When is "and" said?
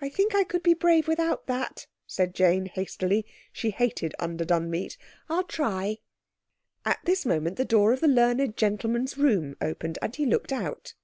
10.00-10.16